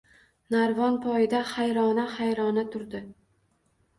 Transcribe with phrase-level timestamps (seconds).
[0.53, 3.03] Narvon poyida hayrona-hayrona turdi.